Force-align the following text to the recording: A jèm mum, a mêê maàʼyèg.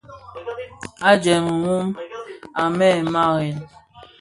A 1.09 1.11
jèm 1.23 1.45
mum, 1.63 1.85
a 2.61 2.63
mêê 2.77 2.91
maàʼyèg. 3.13 3.59